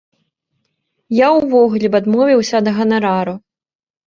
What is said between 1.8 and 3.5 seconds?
б адмовіўся ад ганарару.